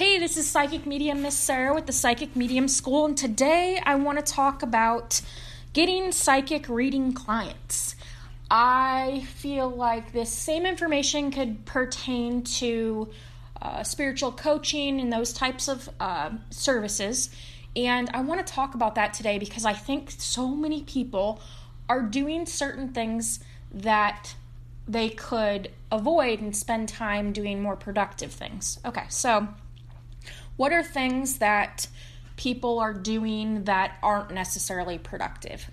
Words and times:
Hey, 0.00 0.18
this 0.18 0.38
is 0.38 0.48
Psychic 0.48 0.86
Medium 0.86 1.20
Miss 1.20 1.36
Sarah 1.36 1.74
with 1.74 1.84
the 1.84 1.92
Psychic 1.92 2.34
Medium 2.34 2.68
School, 2.68 3.04
and 3.04 3.14
today 3.14 3.78
I 3.84 3.96
want 3.96 4.16
to 4.16 4.24
talk 4.24 4.62
about 4.62 5.20
getting 5.74 6.10
psychic 6.10 6.70
reading 6.70 7.12
clients. 7.12 7.96
I 8.50 9.26
feel 9.34 9.68
like 9.68 10.12
this 10.12 10.32
same 10.32 10.64
information 10.64 11.30
could 11.30 11.66
pertain 11.66 12.44
to 12.44 13.10
uh, 13.60 13.82
spiritual 13.82 14.32
coaching 14.32 15.02
and 15.02 15.12
those 15.12 15.34
types 15.34 15.68
of 15.68 15.90
uh, 16.00 16.30
services. 16.48 17.28
And 17.76 18.08
I 18.14 18.22
want 18.22 18.46
to 18.46 18.50
talk 18.50 18.74
about 18.74 18.94
that 18.94 19.12
today 19.12 19.38
because 19.38 19.66
I 19.66 19.74
think 19.74 20.12
so 20.12 20.48
many 20.48 20.82
people 20.84 21.42
are 21.90 22.00
doing 22.00 22.46
certain 22.46 22.94
things 22.94 23.40
that 23.70 24.34
they 24.88 25.10
could 25.10 25.70
avoid 25.92 26.40
and 26.40 26.56
spend 26.56 26.88
time 26.88 27.34
doing 27.34 27.60
more 27.60 27.76
productive 27.76 28.32
things. 28.32 28.78
Okay, 28.86 29.04
so 29.10 29.46
what 30.60 30.74
are 30.74 30.82
things 30.82 31.38
that 31.38 31.88
people 32.36 32.80
are 32.80 32.92
doing 32.92 33.64
that 33.64 33.96
aren't 34.02 34.30
necessarily 34.30 34.98
productive? 34.98 35.70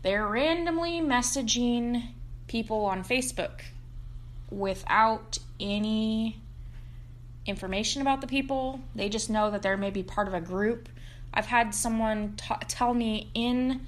They're 0.00 0.26
randomly 0.26 1.02
messaging 1.02 2.14
people 2.46 2.86
on 2.86 3.04
Facebook 3.04 3.60
without 4.50 5.36
any 5.60 6.40
information 7.44 8.00
about 8.00 8.22
the 8.22 8.26
people. 8.26 8.80
They 8.94 9.10
just 9.10 9.28
know 9.28 9.50
that 9.50 9.60
they're 9.60 9.76
maybe 9.76 10.02
part 10.02 10.26
of 10.26 10.32
a 10.32 10.40
group. 10.40 10.88
I've 11.34 11.44
had 11.44 11.74
someone 11.74 12.32
t- 12.38 12.54
tell 12.66 12.94
me 12.94 13.28
in 13.34 13.82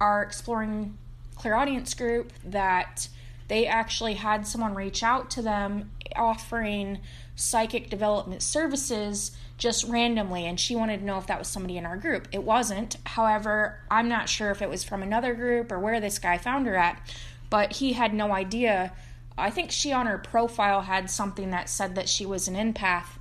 our 0.00 0.22
Exploring 0.22 0.96
Clairaudience 1.34 1.94
group 1.94 2.32
that 2.44 3.08
they 3.48 3.66
actually 3.66 4.14
had 4.14 4.46
someone 4.46 4.76
reach 4.76 5.02
out 5.02 5.30
to 5.30 5.42
them 5.42 5.90
offering 6.14 7.00
psychic 7.34 7.90
development 7.90 8.40
services 8.40 9.32
just 9.56 9.84
randomly 9.84 10.46
and 10.46 10.58
she 10.58 10.74
wanted 10.74 10.98
to 10.98 11.04
know 11.04 11.18
if 11.18 11.26
that 11.26 11.38
was 11.38 11.48
somebody 11.48 11.76
in 11.76 11.86
our 11.86 11.96
group. 11.96 12.28
It 12.32 12.42
wasn't. 12.42 12.96
However, 13.06 13.80
I'm 13.90 14.08
not 14.08 14.28
sure 14.28 14.50
if 14.50 14.60
it 14.60 14.68
was 14.68 14.84
from 14.84 15.02
another 15.02 15.34
group 15.34 15.70
or 15.70 15.78
where 15.78 16.00
this 16.00 16.18
guy 16.18 16.38
found 16.38 16.66
her 16.66 16.76
at, 16.76 17.00
but 17.50 17.74
he 17.74 17.92
had 17.92 18.12
no 18.12 18.32
idea. 18.32 18.92
I 19.38 19.50
think 19.50 19.70
she 19.70 19.92
on 19.92 20.06
her 20.06 20.18
profile 20.18 20.82
had 20.82 21.10
something 21.10 21.50
that 21.50 21.68
said 21.68 21.94
that 21.94 22.08
she 22.08 22.26
was 22.26 22.48
an 22.48 22.54
empath, 22.54 23.18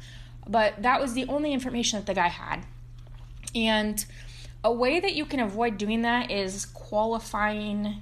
but 0.48 0.81
that 0.81 1.00
was 1.00 1.14
the 1.14 1.28
only 1.28 1.53
information 1.53 2.00
that 2.00 2.06
the 2.06 2.14
guy 2.14 2.30
had. 2.30 2.66
And 3.56 4.03
a 4.64 4.72
way 4.72 5.00
that 5.00 5.16
you 5.16 5.25
can 5.25 5.40
avoid 5.40 5.78
doing 5.78 6.02
that 6.02 6.31
is 6.31 6.66
qualifying 6.66 8.02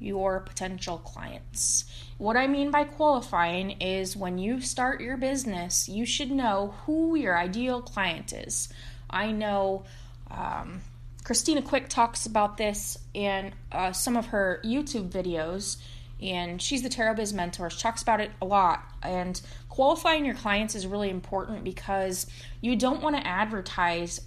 your 0.00 0.40
potential 0.40 0.98
clients. 0.98 1.84
What 2.18 2.36
I 2.36 2.46
mean 2.46 2.70
by 2.70 2.84
qualifying 2.84 3.80
is 3.80 4.16
when 4.16 4.38
you 4.38 4.60
start 4.60 5.00
your 5.00 5.16
business, 5.16 5.88
you 5.88 6.06
should 6.06 6.30
know 6.30 6.74
who 6.84 7.16
your 7.16 7.36
ideal 7.36 7.82
client 7.82 8.32
is. 8.32 8.68
I 9.10 9.32
know 9.32 9.84
um, 10.30 10.80
Christina 11.24 11.62
Quick 11.62 11.88
talks 11.88 12.26
about 12.26 12.56
this 12.56 12.98
in 13.14 13.52
uh, 13.70 13.92
some 13.92 14.16
of 14.16 14.26
her 14.26 14.60
YouTube 14.64 15.10
videos, 15.10 15.76
and 16.20 16.60
she's 16.60 16.82
the 16.82 16.88
Tarot 16.88 17.14
Biz 17.14 17.32
Mentor. 17.32 17.70
She 17.70 17.80
talks 17.80 18.02
about 18.02 18.20
it 18.20 18.30
a 18.42 18.44
lot. 18.44 18.82
And 19.02 19.40
qualifying 19.68 20.24
your 20.24 20.34
clients 20.34 20.74
is 20.74 20.86
really 20.86 21.10
important 21.10 21.64
because 21.64 22.26
you 22.60 22.76
don't 22.76 23.02
want 23.02 23.16
to 23.16 23.26
advertise 23.26 24.20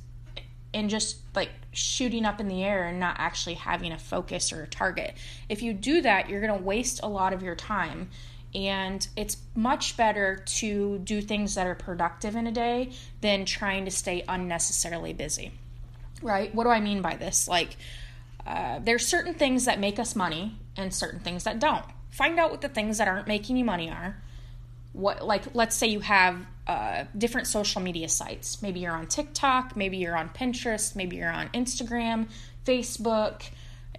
and 0.73 0.89
just 0.89 1.17
like 1.35 1.49
shooting 1.73 2.25
up 2.25 2.39
in 2.39 2.47
the 2.47 2.63
air 2.63 2.87
and 2.87 2.99
not 2.99 3.15
actually 3.17 3.55
having 3.55 3.91
a 3.91 3.97
focus 3.97 4.51
or 4.51 4.63
a 4.63 4.67
target. 4.67 5.15
If 5.49 5.61
you 5.61 5.73
do 5.73 6.01
that, 6.01 6.29
you're 6.29 6.41
going 6.41 6.57
to 6.57 6.63
waste 6.63 6.99
a 7.03 7.07
lot 7.07 7.33
of 7.33 7.41
your 7.41 7.55
time. 7.55 8.09
And 8.53 9.07
it's 9.15 9.37
much 9.55 9.95
better 9.95 10.43
to 10.45 10.97
do 10.99 11.21
things 11.21 11.55
that 11.55 11.67
are 11.67 11.75
productive 11.75 12.35
in 12.35 12.47
a 12.47 12.51
day 12.51 12.91
than 13.21 13.45
trying 13.45 13.85
to 13.85 13.91
stay 13.91 14.23
unnecessarily 14.27 15.13
busy. 15.13 15.51
Right? 16.21 16.53
What 16.53 16.65
do 16.65 16.69
I 16.69 16.81
mean 16.81 17.01
by 17.01 17.15
this? 17.15 17.47
Like, 17.47 17.77
uh, 18.45 18.79
there's 18.83 19.05
certain 19.05 19.33
things 19.33 19.65
that 19.65 19.79
make 19.79 19.99
us 19.99 20.15
money 20.15 20.57
and 20.75 20.93
certain 20.93 21.19
things 21.19 21.45
that 21.45 21.59
don't. 21.59 21.85
Find 22.09 22.39
out 22.39 22.51
what 22.51 22.61
the 22.61 22.69
things 22.69 22.97
that 22.97 23.07
aren't 23.07 23.27
making 23.27 23.55
you 23.55 23.63
money 23.63 23.89
are 23.89 24.17
what 24.93 25.23
like 25.25 25.43
let's 25.53 25.75
say 25.75 25.87
you 25.87 25.99
have 26.01 26.45
uh, 26.67 27.05
different 27.17 27.47
social 27.47 27.81
media 27.81 28.07
sites. 28.09 28.61
Maybe 28.61 28.81
you're 28.81 28.93
on 28.93 29.07
tiktok 29.07 29.75
maybe 29.75 29.97
you're 29.97 30.15
on 30.15 30.29
pinterest 30.29 30.95
maybe 30.95 31.17
you're 31.17 31.31
on 31.31 31.49
instagram 31.49 32.27
facebook 32.65 33.43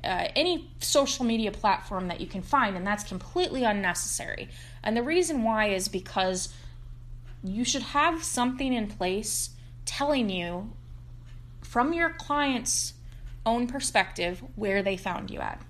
uh, 0.05 0.29
any 0.35 0.69
social 0.81 1.25
media 1.25 1.53
platform 1.53 2.09
that 2.09 2.21
you 2.21 2.27
can 2.27 2.43
find 2.43 2.77
and 2.77 2.87
that's 2.87 3.05
completely 3.05 3.65
unnecessary. 3.65 4.49
And 4.83 4.97
the 4.97 5.03
reason 5.03 5.43
why 5.43 5.69
is 5.69 5.89
because 5.89 6.53
you 7.45 7.65
should 7.65 7.83
have 7.83 8.23
something 8.23 8.73
in 8.73 8.89
place 8.89 9.51
telling 9.85 10.29
you 10.29 10.73
from 11.61 11.93
your 11.93 12.11
client's 12.11 12.95
own 13.47 13.67
perspective 13.67 14.43
where 14.57 14.83
they 14.83 14.97
found 14.97 15.31
you 15.31 15.41
at. 15.41 15.61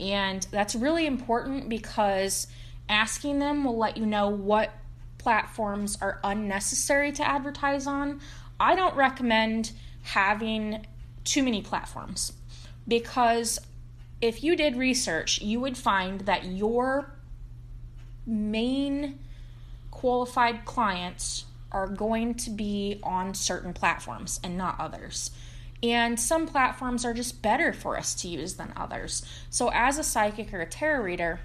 And 0.00 0.46
that's 0.50 0.74
really 0.74 1.06
important 1.06 1.68
because 1.68 2.46
asking 2.88 3.38
them 3.38 3.64
will 3.64 3.76
let 3.76 3.96
you 3.96 4.06
know 4.06 4.28
what 4.28 4.70
platforms 5.18 5.96
are 6.00 6.20
unnecessary 6.22 7.10
to 7.12 7.26
advertise 7.26 7.86
on. 7.86 8.20
I 8.60 8.74
don't 8.74 8.94
recommend 8.94 9.72
having 10.02 10.86
too 11.24 11.42
many 11.42 11.62
platforms 11.62 12.32
because 12.86 13.58
if 14.20 14.44
you 14.44 14.56
did 14.56 14.76
research, 14.76 15.40
you 15.40 15.60
would 15.60 15.76
find 15.76 16.20
that 16.22 16.44
your 16.44 17.14
main 18.26 19.18
qualified 19.90 20.64
clients 20.64 21.44
are 21.72 21.88
going 21.88 22.34
to 22.34 22.50
be 22.50 23.00
on 23.02 23.34
certain 23.34 23.72
platforms 23.72 24.40
and 24.44 24.56
not 24.56 24.78
others. 24.78 25.30
And 25.82 26.18
some 26.18 26.46
platforms 26.46 27.04
are 27.04 27.12
just 27.12 27.42
better 27.42 27.72
for 27.72 27.98
us 27.98 28.14
to 28.16 28.28
use 28.28 28.54
than 28.54 28.72
others. 28.76 29.26
So, 29.50 29.70
as 29.74 29.98
a 29.98 30.04
psychic 30.04 30.54
or 30.54 30.60
a 30.60 30.66
tarot 30.66 31.02
reader, 31.02 31.40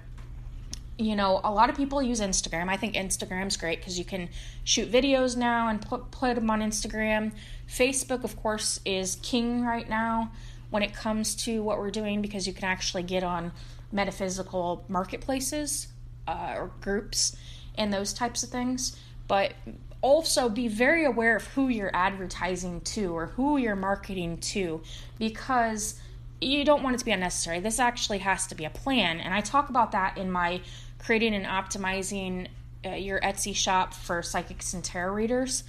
you 1.00 1.16
know, 1.16 1.40
a 1.42 1.50
lot 1.50 1.70
of 1.70 1.76
people 1.76 2.02
use 2.02 2.20
Instagram. 2.20 2.68
I 2.68 2.76
think 2.76 2.94
Instagram's 2.94 3.56
great 3.56 3.78
because 3.78 3.98
you 3.98 4.04
can 4.04 4.28
shoot 4.64 4.92
videos 4.92 5.36
now 5.36 5.68
and 5.68 5.80
put 5.80 6.34
them 6.34 6.50
on 6.50 6.60
Instagram. 6.60 7.32
Facebook, 7.68 8.22
of 8.22 8.36
course, 8.36 8.80
is 8.84 9.16
king 9.22 9.64
right 9.64 9.88
now 9.88 10.30
when 10.68 10.82
it 10.82 10.94
comes 10.94 11.34
to 11.34 11.62
what 11.62 11.78
we're 11.78 11.90
doing 11.90 12.20
because 12.20 12.46
you 12.46 12.52
can 12.52 12.64
actually 12.64 13.02
get 13.02 13.24
on 13.24 13.52
metaphysical 13.90 14.84
marketplaces 14.88 15.88
uh, 16.28 16.54
or 16.56 16.70
groups 16.80 17.34
and 17.76 17.92
those 17.92 18.12
types 18.12 18.42
of 18.42 18.50
things. 18.50 18.96
But 19.26 19.54
also 20.02 20.48
be 20.48 20.68
very 20.68 21.04
aware 21.04 21.36
of 21.36 21.46
who 21.48 21.68
you're 21.68 21.94
advertising 21.94 22.80
to 22.82 23.16
or 23.16 23.26
who 23.26 23.56
you're 23.56 23.76
marketing 23.76 24.38
to 24.38 24.82
because 25.18 26.00
you 26.40 26.64
don't 26.64 26.82
want 26.82 26.94
it 26.94 26.98
to 26.98 27.04
be 27.04 27.10
unnecessary. 27.10 27.60
This 27.60 27.78
actually 27.78 28.18
has 28.18 28.46
to 28.46 28.54
be 28.54 28.64
a 28.64 28.70
plan. 28.70 29.20
And 29.20 29.34
I 29.34 29.40
talk 29.40 29.68
about 29.68 29.92
that 29.92 30.16
in 30.16 30.30
my 30.30 30.62
creating 31.00 31.34
and 31.34 31.46
optimizing 31.46 32.48
uh, 32.84 32.90
your 32.90 33.20
Etsy 33.20 33.54
shop 33.54 33.94
for 33.94 34.22
psychics 34.22 34.74
and 34.74 34.84
tarot 34.84 35.12
readers. 35.12 35.64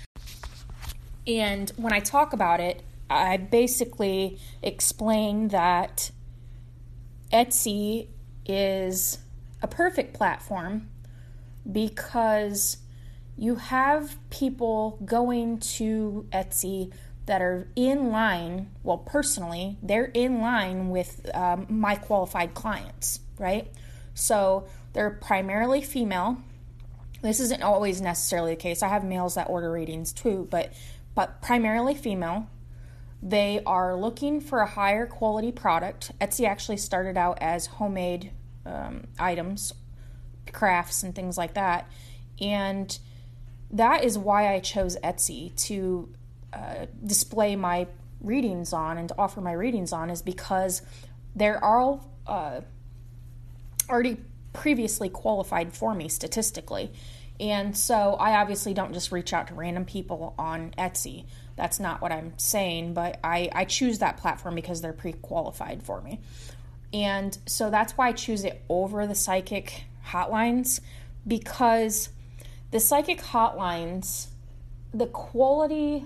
And 1.27 1.69
when 1.75 1.93
I 1.93 1.99
talk 1.99 2.33
about 2.33 2.59
it, 2.59 2.83
I 3.09 3.37
basically 3.37 4.39
explain 4.61 5.49
that 5.49 6.11
Etsy 7.31 8.07
is 8.45 9.19
a 9.61 9.67
perfect 9.67 10.13
platform 10.13 10.89
because 11.69 12.77
you 13.37 13.55
have 13.55 14.17
people 14.29 14.99
going 15.05 15.59
to 15.59 16.27
Etsy 16.31 16.91
that 17.25 17.41
are 17.41 17.67
in 17.75 18.09
line, 18.11 18.69
well, 18.83 18.97
personally, 18.97 19.77
they're 19.81 20.05
in 20.05 20.41
line 20.41 20.89
with 20.89 21.29
um, 21.33 21.65
my 21.69 21.95
qualified 21.95 22.53
clients, 22.53 23.19
right? 23.37 23.71
So 24.13 24.67
they're 24.93 25.09
primarily 25.09 25.81
female. 25.81 26.37
This 27.21 27.39
isn't 27.39 27.61
always 27.61 28.01
necessarily 28.01 28.55
the 28.55 28.61
case. 28.61 28.81
I 28.81 28.87
have 28.87 29.03
males 29.03 29.35
that 29.35 29.49
order 29.49 29.71
readings 29.71 30.11
too, 30.11 30.47
but 30.49 30.73
but 31.13 31.41
primarily 31.41 31.95
female. 31.95 32.47
They 33.23 33.61
are 33.65 33.95
looking 33.95 34.41
for 34.41 34.61
a 34.61 34.67
higher 34.67 35.05
quality 35.05 35.51
product. 35.51 36.11
Etsy 36.19 36.47
actually 36.47 36.77
started 36.77 37.17
out 37.17 37.37
as 37.39 37.67
homemade 37.67 38.31
um, 38.65 39.05
items, 39.19 39.73
crafts, 40.51 41.03
and 41.03 41.13
things 41.13 41.37
like 41.37 41.53
that. 41.53 41.87
And 42.39 42.97
that 43.69 44.03
is 44.03 44.17
why 44.17 44.53
I 44.53 44.59
chose 44.59 44.97
Etsy 45.03 45.55
to 45.67 46.09
uh, 46.51 46.85
display 47.05 47.55
my 47.55 47.87
readings 48.19 48.73
on 48.73 48.97
and 48.97 49.09
to 49.09 49.15
offer 49.19 49.39
my 49.39 49.53
readings 49.53 49.93
on, 49.93 50.09
is 50.09 50.23
because 50.23 50.81
they're 51.35 51.63
all 51.63 52.09
uh, 52.25 52.61
already 53.91 54.17
previously 54.53 55.09
qualified 55.09 55.73
for 55.73 55.93
me 55.93 56.09
statistically. 56.09 56.91
And 57.39 57.75
so 57.75 58.13
I 58.13 58.39
obviously 58.39 58.73
don't 58.73 58.93
just 58.93 59.11
reach 59.11 59.33
out 59.33 59.47
to 59.47 59.55
random 59.55 59.85
people 59.85 60.35
on 60.37 60.73
Etsy. 60.77 61.25
That's 61.55 61.79
not 61.79 62.01
what 62.01 62.11
I'm 62.11 62.33
saying, 62.37 62.93
but 62.93 63.19
I, 63.23 63.49
I 63.53 63.65
choose 63.65 63.99
that 63.99 64.17
platform 64.17 64.55
because 64.55 64.81
they're 64.81 64.93
pre 64.93 65.13
qualified 65.13 65.83
for 65.83 66.01
me. 66.01 66.19
And 66.93 67.37
so 67.45 67.69
that's 67.69 67.93
why 67.93 68.09
I 68.09 68.11
choose 68.11 68.43
it 68.43 68.61
over 68.69 69.07
the 69.07 69.15
psychic 69.15 69.85
hotlines 70.07 70.81
because 71.27 72.09
the 72.71 72.79
psychic 72.79 73.19
hotlines 73.19 74.27
the 74.93 75.07
quality 75.07 76.05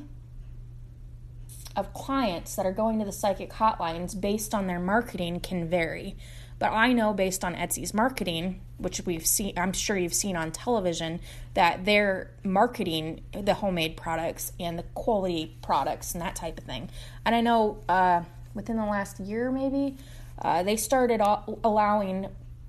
of 1.76 1.94
clients 1.94 2.56
that 2.56 2.66
are 2.66 2.72
going 2.72 3.00
to 3.00 3.06
the 3.06 3.12
psychic 3.12 3.52
hotlines 3.52 4.20
based 4.20 4.54
on 4.54 4.68
their 4.68 4.80
marketing 4.80 5.40
can 5.40 5.68
vary. 5.68 6.16
But 6.58 6.72
I 6.72 6.94
know 6.94 7.14
based 7.14 7.44
on 7.44 7.56
Etsy's 7.56 7.94
marketing, 7.94 8.62
which 8.78 9.02
we've 9.06 9.26
seen, 9.26 9.54
I'm 9.58 9.74
sure 9.74 9.98
you've 9.98 10.14
seen 10.14 10.36
on 10.36 10.52
television, 10.52 11.20
that 11.54 11.86
they're 11.86 12.32
marketing 12.44 13.22
the 13.34 13.56
homemade 13.56 13.98
products 13.98 14.54
and 14.60 14.80
the 14.80 14.84
quality 14.94 15.58
products 15.62 16.14
and 16.14 16.22
that 16.22 16.36
type 16.36 16.58
of 16.58 16.64
thing. 16.64 16.90
And 17.26 17.36
I 17.36 17.42
know 17.42 17.84
uh, 17.90 18.24
within 18.54 18.78
the 18.78 18.86
last 18.86 19.20
year, 19.20 19.52
maybe, 19.52 19.98
uh, 20.42 20.64
they 20.64 20.78
started 20.78 21.22
allowing 21.22 22.28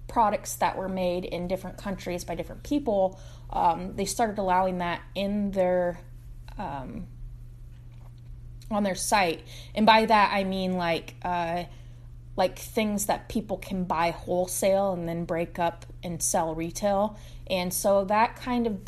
products 0.09 0.55
that 0.57 0.77
were 0.77 0.89
made 0.89 1.25
in 1.25 1.49
different 1.49 1.77
countries 1.77 2.25
by 2.25 2.35
different 2.35 2.63
people. 2.63 3.19
Um, 3.51 3.95
they 3.97 4.05
started 4.05 4.39
allowing 4.39 4.79
that 4.79 5.03
in 5.15 5.51
their 5.51 5.99
um, 6.59 7.07
on 8.71 8.83
their 8.83 8.95
site, 8.95 9.43
and 9.75 9.87
by 9.87 10.07
that 10.07 10.31
I 10.33 10.45
mean 10.45 10.73
like 10.73 11.15
uh, 11.23 11.65
like 12.37 12.59
things 12.59 13.07
that 13.07 13.29
people 13.29 13.57
can 13.57 13.85
buy 13.85 14.11
wholesale 14.11 14.93
and 14.93 15.09
then 15.09 15.25
break 15.25 15.59
up 15.59 15.87
and 16.03 16.23
sell 16.23 16.55
retail. 16.55 17.19
And 17.49 17.73
so 17.73 18.05
that 18.05 18.37
kind 18.37 18.67
of 18.67 18.79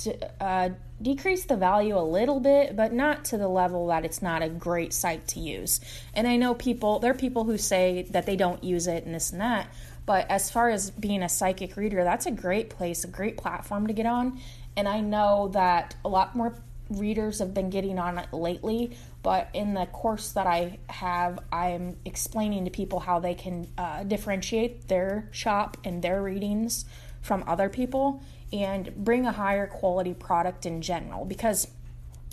uh, 0.40 0.70
decreased 1.00 1.48
the 1.48 1.56
value 1.56 1.96
a 1.96 2.02
little 2.02 2.40
bit, 2.40 2.76
but 2.76 2.92
not 2.92 3.24
to 3.26 3.38
the 3.38 3.48
level 3.48 3.86
that 3.86 4.04
it's 4.04 4.20
not 4.20 4.42
a 4.42 4.48
great 4.48 4.92
site 4.92 5.26
to 5.28 5.40
use. 5.40 5.80
And 6.12 6.26
I 6.28 6.36
know 6.36 6.54
people, 6.54 6.98
there 6.98 7.12
are 7.12 7.16
people 7.16 7.44
who 7.44 7.56
say 7.56 8.06
that 8.10 8.26
they 8.26 8.36
don't 8.36 8.62
use 8.62 8.86
it 8.86 9.04
and 9.04 9.14
this 9.14 9.32
and 9.32 9.40
that. 9.40 9.68
But 10.04 10.30
as 10.30 10.50
far 10.50 10.70
as 10.70 10.90
being 10.90 11.22
a 11.22 11.28
psychic 11.28 11.76
reader, 11.76 12.02
that's 12.02 12.26
a 12.26 12.30
great 12.30 12.70
place, 12.70 13.04
a 13.04 13.08
great 13.08 13.36
platform 13.36 13.86
to 13.86 13.92
get 13.92 14.06
on. 14.06 14.40
And 14.76 14.88
I 14.88 15.00
know 15.00 15.48
that 15.52 15.96
a 16.04 16.08
lot 16.08 16.34
more 16.34 16.54
readers 16.90 17.38
have 17.40 17.52
been 17.52 17.70
getting 17.70 17.98
on 17.98 18.18
it 18.18 18.32
lately, 18.32 18.96
but 19.22 19.48
in 19.52 19.74
the 19.74 19.86
course 19.86 20.32
that 20.32 20.46
I 20.46 20.78
have, 20.88 21.40
I'm 21.52 21.96
explaining 22.04 22.64
to 22.64 22.70
people 22.70 23.00
how 23.00 23.18
they 23.18 23.34
can 23.34 23.68
uh, 23.76 24.04
differentiate 24.04 24.88
their 24.88 25.28
shop 25.32 25.76
and 25.84 26.02
their 26.02 26.22
readings 26.22 26.84
from 27.20 27.44
other 27.46 27.68
people 27.68 28.22
and 28.52 28.94
bring 28.96 29.26
a 29.26 29.32
higher 29.32 29.66
quality 29.66 30.14
product 30.14 30.66
in 30.66 30.80
general. 30.82 31.24
Because 31.24 31.68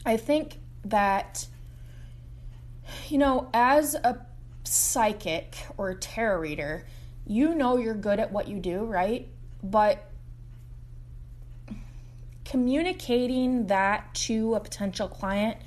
I 0.06 0.18
think 0.18 0.60
that, 0.86 1.48
you 3.10 3.18
know, 3.18 3.50
as 3.54 3.96
a 3.96 4.26
psychic 4.64 5.58
or 5.78 5.90
a 5.90 5.96
tarot 5.96 6.40
reader, 6.40 6.86
you 7.26 7.56
know 7.56 7.78
you're 7.78 7.96
good 7.96 8.20
at 8.20 8.32
what 8.32 8.48
you 8.48 8.60
do, 8.60 8.86
right? 8.86 9.28
But 9.64 10.12
communicating 12.46 13.66
that 13.68 14.14
to 14.14 14.54
a 14.54 14.60
potential 14.60 15.08
client 15.08 15.58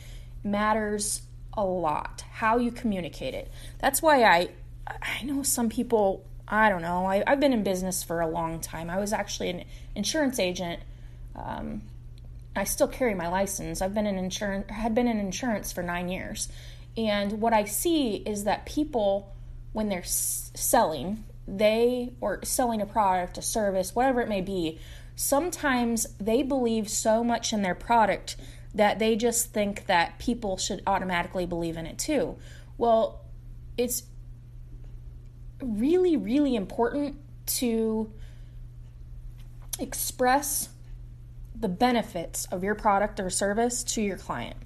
matters 0.50 1.22
a 1.54 1.64
lot. 1.64 2.24
How 2.30 2.58
you 2.58 2.70
communicate 2.70 3.34
it. 3.34 3.50
That's 3.78 4.00
why 4.00 4.22
I 4.24 4.48
I 4.86 5.22
know 5.24 5.42
some 5.42 5.68
people, 5.68 6.24
I 6.46 6.70
don't 6.70 6.82
know, 6.82 7.04
I, 7.04 7.22
have 7.26 7.40
been 7.40 7.52
in 7.52 7.62
business 7.62 8.02
for 8.02 8.20
a 8.20 8.26
long 8.26 8.60
time. 8.60 8.88
I 8.88 8.98
was 8.98 9.12
actually 9.12 9.50
an 9.50 9.64
insurance 9.94 10.38
agent. 10.38 10.80
Um, 11.36 11.82
I 12.56 12.64
still 12.64 12.88
carry 12.88 13.14
my 13.14 13.28
license. 13.28 13.82
I've 13.82 13.94
been 13.94 14.06
in 14.06 14.16
insurance 14.16 14.70
had 14.70 14.94
been 14.94 15.06
in 15.06 15.18
insurance 15.18 15.72
for 15.72 15.82
9 15.82 16.08
years. 16.08 16.48
And 16.96 17.40
what 17.40 17.52
I 17.52 17.64
see 17.64 18.16
is 18.16 18.44
that 18.44 18.66
people 18.66 19.34
when 19.72 19.88
they're 19.88 20.00
s- 20.00 20.50
selling, 20.54 21.24
they 21.46 22.12
or 22.20 22.40
selling 22.44 22.80
a 22.80 22.86
product, 22.86 23.38
a 23.38 23.42
service, 23.42 23.94
whatever 23.94 24.20
it 24.20 24.28
may 24.28 24.40
be, 24.40 24.80
sometimes 25.14 26.06
they 26.18 26.42
believe 26.42 26.88
so 26.88 27.22
much 27.22 27.52
in 27.52 27.62
their 27.62 27.74
product 27.74 28.36
that 28.75 28.99
they 28.99 29.17
just 29.17 29.53
think 29.53 29.87
that 29.87 30.19
people 30.19 30.56
should 30.56 30.82
automatically 30.87 31.47
believe 31.47 31.76
in 31.76 31.87
it 31.87 31.99
too. 31.99 32.37
Well, 32.76 33.23
it's 33.76 34.05
really, 35.62 36.17
really 36.17 36.55
important 36.55 37.17
to 37.47 38.12
express 39.79 40.69
the 41.59 41.69
benefits 41.69 42.47
of 42.47 42.62
your 42.62 42.75
product 42.75 43.19
or 43.19 43.31
service 43.31 43.82
to 43.82 44.03
your 44.03 44.17
client. 44.17 44.56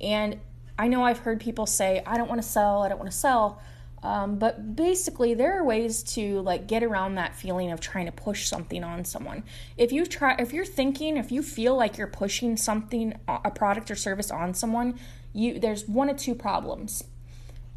And 0.00 0.40
I 0.78 0.88
know 0.88 1.04
I've 1.04 1.18
heard 1.18 1.40
people 1.40 1.66
say, 1.66 2.02
I 2.06 2.16
don't 2.16 2.28
want 2.28 2.40
to 2.40 2.48
sell, 2.48 2.82
I 2.82 2.88
don't 2.88 2.98
want 2.98 3.10
to 3.10 3.16
sell. 3.16 3.60
Um, 4.02 4.38
but 4.38 4.76
basically, 4.76 5.34
there 5.34 5.58
are 5.58 5.64
ways 5.64 6.02
to 6.14 6.40
like 6.40 6.66
get 6.66 6.82
around 6.82 7.16
that 7.16 7.34
feeling 7.34 7.70
of 7.70 7.80
trying 7.80 8.06
to 8.06 8.12
push 8.12 8.48
something 8.48 8.82
on 8.82 9.04
someone. 9.04 9.44
If 9.76 9.92
you 9.92 10.06
try, 10.06 10.36
if 10.38 10.52
you're 10.52 10.64
thinking, 10.64 11.18
if 11.18 11.30
you 11.30 11.42
feel 11.42 11.76
like 11.76 11.98
you're 11.98 12.06
pushing 12.06 12.56
something, 12.56 13.14
a 13.28 13.50
product 13.50 13.90
or 13.90 13.96
service 13.96 14.30
on 14.30 14.54
someone, 14.54 14.98
you 15.34 15.58
there's 15.58 15.86
one 15.86 16.08
of 16.08 16.16
two 16.16 16.34
problems. 16.34 17.04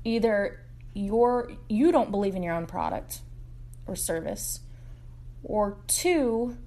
Either 0.06 0.62
you're 0.94 1.52
you 1.68 1.92
don't 1.92 2.12
believe 2.12 2.36
in 2.36 2.44
your 2.44 2.56
own 2.56 2.68
product 2.68 3.20
or 3.86 3.96
service, 3.96 4.62
or 5.44 5.78
two, 5.88 6.58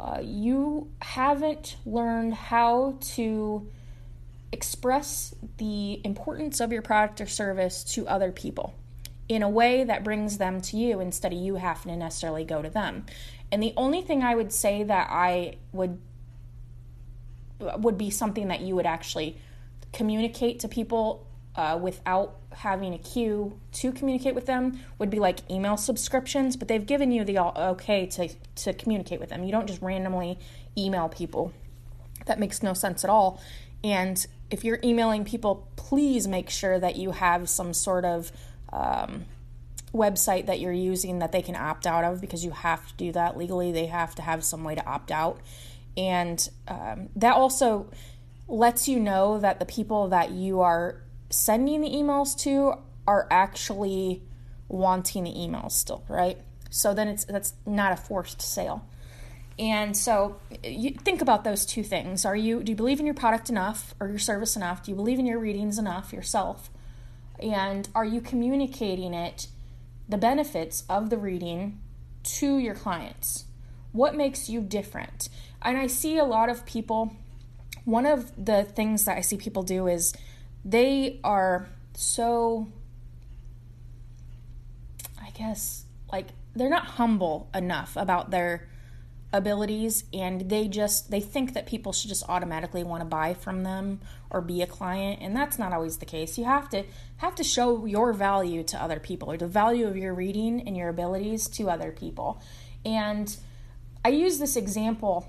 uh, 0.00 0.20
you 0.22 0.90
haven't 1.02 1.76
learned 1.84 2.32
how 2.32 2.96
to 3.00 3.68
express 4.54 5.34
the 5.58 6.00
importance 6.04 6.60
of 6.60 6.72
your 6.72 6.80
product 6.80 7.20
or 7.20 7.26
service 7.26 7.84
to 7.84 8.08
other 8.08 8.32
people 8.32 8.72
in 9.28 9.42
a 9.42 9.48
way 9.48 9.84
that 9.84 10.04
brings 10.04 10.38
them 10.38 10.60
to 10.60 10.76
you 10.76 11.00
instead 11.00 11.32
of 11.32 11.38
you 11.38 11.56
having 11.56 11.92
to 11.92 11.98
necessarily 11.98 12.44
go 12.44 12.62
to 12.62 12.70
them. 12.70 13.04
And 13.50 13.62
the 13.62 13.74
only 13.76 14.00
thing 14.00 14.22
I 14.22 14.34
would 14.34 14.52
say 14.52 14.82
that 14.84 15.08
I 15.10 15.56
would 15.72 16.00
would 17.58 17.96
be 17.96 18.10
something 18.10 18.48
that 18.48 18.60
you 18.60 18.74
would 18.74 18.86
actually 18.86 19.38
communicate 19.92 20.60
to 20.60 20.68
people 20.68 21.26
uh, 21.56 21.78
without 21.80 22.36
having 22.52 22.94
a 22.94 22.98
queue 22.98 23.58
to 23.72 23.92
communicate 23.92 24.34
with 24.34 24.46
them 24.46 24.80
would 24.98 25.10
be 25.10 25.18
like 25.18 25.48
email 25.50 25.76
subscriptions, 25.76 26.56
but 26.56 26.68
they've 26.68 26.86
given 26.86 27.12
you 27.12 27.24
the 27.24 27.38
okay 27.38 28.06
to, 28.06 28.28
to 28.56 28.72
communicate 28.74 29.20
with 29.20 29.28
them. 29.30 29.44
You 29.44 29.52
don't 29.52 29.66
just 29.66 29.80
randomly 29.80 30.38
email 30.76 31.08
people. 31.08 31.52
That 32.26 32.38
makes 32.38 32.62
no 32.62 32.74
sense 32.74 33.04
at 33.04 33.10
all. 33.10 33.40
And 33.82 34.26
if 34.50 34.64
you're 34.64 34.80
emailing 34.84 35.24
people, 35.24 35.68
please 35.76 36.26
make 36.26 36.50
sure 36.50 36.78
that 36.78 36.96
you 36.96 37.12
have 37.12 37.48
some 37.48 37.72
sort 37.74 38.04
of 38.04 38.30
um, 38.72 39.24
website 39.92 40.46
that 40.46 40.60
you're 40.60 40.72
using 40.72 41.20
that 41.20 41.32
they 41.32 41.42
can 41.42 41.56
opt 41.56 41.86
out 41.86 42.04
of 42.04 42.20
because 42.20 42.44
you 42.44 42.50
have 42.50 42.86
to 42.88 42.94
do 42.96 43.12
that 43.12 43.36
legally. 43.36 43.72
They 43.72 43.86
have 43.86 44.14
to 44.16 44.22
have 44.22 44.44
some 44.44 44.64
way 44.64 44.74
to 44.74 44.84
opt 44.84 45.10
out. 45.10 45.40
And 45.96 46.46
um, 46.66 47.08
that 47.16 47.34
also 47.34 47.90
lets 48.48 48.88
you 48.88 48.98
know 49.00 49.38
that 49.38 49.58
the 49.60 49.66
people 49.66 50.08
that 50.08 50.30
you 50.30 50.60
are 50.60 51.00
sending 51.30 51.80
the 51.80 51.88
emails 51.88 52.36
to 52.40 52.74
are 53.06 53.26
actually 53.30 54.22
wanting 54.68 55.24
the 55.24 55.32
emails 55.32 55.72
still, 55.72 56.04
right? 56.08 56.38
So 56.70 56.92
then 56.92 57.08
it's 57.08 57.24
that's 57.24 57.54
not 57.64 57.92
a 57.92 57.96
forced 57.96 58.42
sale. 58.42 58.86
And 59.58 59.96
so 59.96 60.36
you 60.64 60.90
think 60.90 61.22
about 61.22 61.44
those 61.44 61.64
two 61.64 61.82
things. 61.82 62.24
Are 62.24 62.34
you 62.34 62.62
do 62.62 62.72
you 62.72 62.76
believe 62.76 63.00
in 63.00 63.06
your 63.06 63.14
product 63.14 63.48
enough 63.48 63.94
or 64.00 64.08
your 64.08 64.18
service 64.18 64.56
enough? 64.56 64.82
Do 64.82 64.90
you 64.90 64.96
believe 64.96 65.18
in 65.18 65.26
your 65.26 65.38
readings 65.38 65.78
enough 65.78 66.12
yourself? 66.12 66.70
And 67.38 67.88
are 67.94 68.04
you 68.04 68.20
communicating 68.20 69.14
it 69.14 69.48
the 70.08 70.18
benefits 70.18 70.84
of 70.88 71.10
the 71.10 71.18
reading 71.18 71.80
to 72.24 72.58
your 72.58 72.74
clients? 72.74 73.44
What 73.92 74.16
makes 74.16 74.48
you 74.48 74.60
different? 74.60 75.28
And 75.62 75.78
I 75.78 75.86
see 75.86 76.18
a 76.18 76.24
lot 76.24 76.48
of 76.48 76.66
people 76.66 77.14
one 77.84 78.06
of 78.06 78.32
the 78.42 78.64
things 78.64 79.04
that 79.04 79.18
I 79.18 79.20
see 79.20 79.36
people 79.36 79.62
do 79.62 79.86
is 79.86 80.14
they 80.64 81.20
are 81.22 81.68
so 81.92 82.68
I 85.20 85.30
guess 85.30 85.84
like 86.10 86.28
they're 86.56 86.70
not 86.70 86.86
humble 86.86 87.48
enough 87.54 87.96
about 87.96 88.30
their 88.30 88.68
abilities 89.34 90.04
and 90.12 90.48
they 90.48 90.68
just 90.68 91.10
they 91.10 91.20
think 91.20 91.54
that 91.54 91.66
people 91.66 91.92
should 91.92 92.08
just 92.08 92.22
automatically 92.28 92.84
want 92.84 93.00
to 93.00 93.04
buy 93.04 93.34
from 93.34 93.64
them 93.64 94.00
or 94.30 94.40
be 94.40 94.62
a 94.62 94.66
client 94.66 95.20
and 95.20 95.36
that's 95.36 95.58
not 95.58 95.72
always 95.72 95.98
the 95.98 96.06
case. 96.06 96.38
You 96.38 96.44
have 96.44 96.68
to 96.70 96.84
have 97.16 97.34
to 97.34 97.44
show 97.44 97.84
your 97.84 98.12
value 98.12 98.62
to 98.62 98.80
other 98.80 99.00
people 99.00 99.30
or 99.30 99.36
the 99.36 99.48
value 99.48 99.88
of 99.88 99.96
your 99.96 100.14
reading 100.14 100.66
and 100.66 100.76
your 100.76 100.88
abilities 100.88 101.48
to 101.48 101.68
other 101.68 101.90
people. 101.90 102.40
And 102.84 103.36
i 104.04 104.08
use 104.08 104.38
this 104.38 104.54
example 104.54 105.28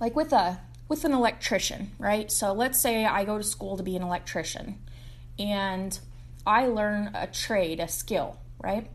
like 0.00 0.14
with 0.14 0.32
a 0.32 0.60
with 0.88 1.04
an 1.04 1.12
electrician 1.12 1.92
right? 1.98 2.30
So 2.30 2.52
let's 2.52 2.80
say 2.80 3.06
i 3.06 3.24
go 3.24 3.38
to 3.38 3.44
school 3.44 3.76
to 3.78 3.82
be 3.82 3.96
an 3.96 4.02
electrician 4.02 4.78
and 5.38 5.98
i 6.46 6.66
learn 6.66 7.10
a 7.14 7.26
trade 7.26 7.80
a 7.80 7.88
skill 7.88 8.38
right 8.62 8.90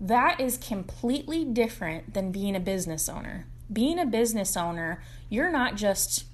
that 0.00 0.40
is 0.40 0.58
completely 0.58 1.44
different 1.44 2.14
than 2.14 2.32
being 2.32 2.54
a 2.54 2.60
business 2.60 3.08
owner. 3.08 3.46
Being 3.72 3.98
a 3.98 4.06
business 4.06 4.56
owner, 4.56 5.02
you're 5.28 5.50
not 5.50 5.76
just 5.76 6.24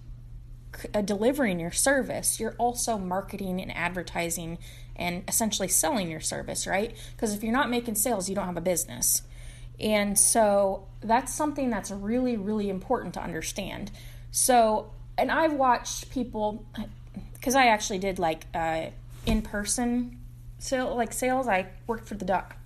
uh, 0.95 1.01
delivering 1.01 1.61
your 1.61 1.71
service, 1.71 2.41
you're 2.41 2.55
also 2.59 2.99
marketing 2.99 3.61
and 3.61 3.75
advertising 3.75 4.59
and 4.97 5.25
essentially 5.29 5.69
selling 5.69 6.11
your 6.11 6.21
service, 6.21 6.67
right? 6.67 6.95
Because 7.17 7.35
if 7.35 7.43
you're 7.43 7.53
not 7.53 7.71
making 7.71 7.95
sales, 7.95 8.29
you 8.29 8.35
don't 8.35 8.47
have 8.47 8.57
a 8.57 8.63
business. 8.63 9.23
And 9.81 10.19
so 10.19 10.87
that's 11.01 11.33
something 11.33 11.71
that's 11.71 11.91
really, 11.91 12.37
really 12.37 12.69
important 12.69 13.15
to 13.15 13.23
understand. 13.23 13.91
So 14.31 14.91
and 15.19 15.31
I've 15.31 15.53
watched 15.53 16.11
people 16.11 16.65
because 17.35 17.55
I 17.55 17.67
actually 17.67 17.99
did 17.99 18.19
like 18.19 18.47
uh, 18.55 18.87
in 19.27 19.43
person 19.43 20.19
sale 20.59 20.95
like 20.97 21.13
sales. 21.13 21.49
I 21.49 21.67
worked 21.87 22.07
for 22.07 22.15
the 22.15 22.25
Duck, 22.25 22.57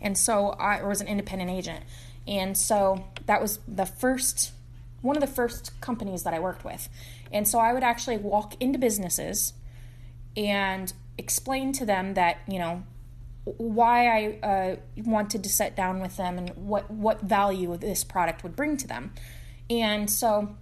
and 0.00 0.16
so 0.16 0.50
I 0.50 0.82
was 0.82 1.00
an 1.00 1.08
independent 1.08 1.50
agent, 1.50 1.84
and 2.26 2.56
so 2.56 3.04
that 3.26 3.40
was 3.40 3.60
the 3.66 3.86
first 3.86 4.52
one 5.00 5.16
of 5.16 5.20
the 5.20 5.28
first 5.28 5.80
companies 5.80 6.24
that 6.24 6.34
I 6.34 6.40
worked 6.40 6.64
with, 6.64 6.88
and 7.32 7.46
so 7.46 7.58
I 7.58 7.72
would 7.72 7.82
actually 7.82 8.18
walk 8.18 8.54
into 8.60 8.78
businesses 8.78 9.52
and 10.36 10.92
explain 11.16 11.72
to 11.72 11.86
them 11.86 12.14
that 12.14 12.38
you 12.48 12.58
know 12.58 12.82
why 13.44 14.06
I 14.06 14.46
uh, 14.46 14.76
wanted 15.04 15.42
to 15.44 15.48
sit 15.48 15.74
down 15.74 16.00
with 16.00 16.16
them 16.16 16.38
and 16.38 16.50
what 16.50 16.90
what 16.90 17.20
value 17.22 17.76
this 17.76 18.04
product 18.04 18.42
would 18.42 18.56
bring 18.56 18.76
to 18.78 18.86
them, 18.86 19.12
and 19.70 20.10
so 20.10 20.56